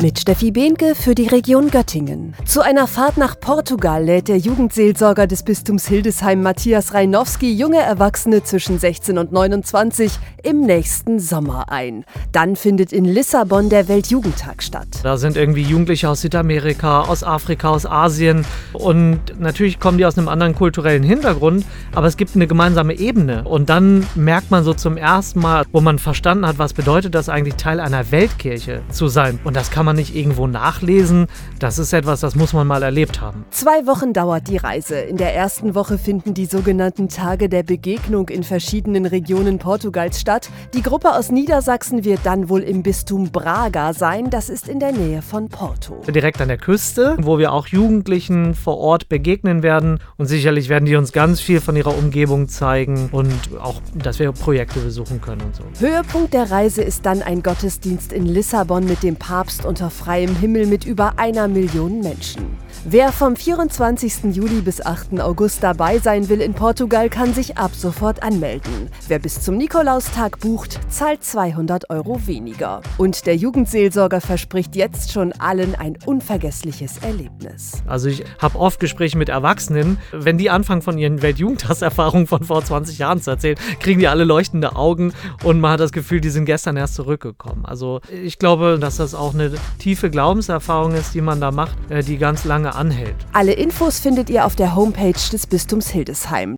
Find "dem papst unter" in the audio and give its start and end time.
59.02-59.90